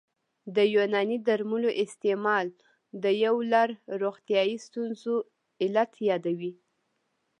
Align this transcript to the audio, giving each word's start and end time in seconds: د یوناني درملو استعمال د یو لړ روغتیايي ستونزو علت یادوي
د 0.55 0.57
یوناني 0.75 1.17
درملو 1.27 1.69
استعمال 1.83 2.47
د 3.03 3.05
یو 3.25 3.35
لړ 3.53 3.69
روغتیايي 4.01 4.57
ستونزو 4.65 5.15
علت 5.63 5.91
یادوي 6.09 6.53